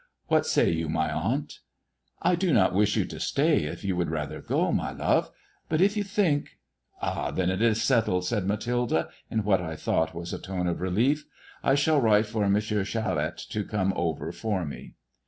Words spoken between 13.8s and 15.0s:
over for me."